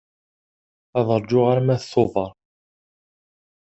[0.99, 2.31] Ad rǧuɣ arma d Tuber.